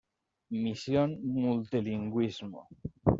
[0.63, 1.09] Misión
[1.43, 2.61] Multilingüismo.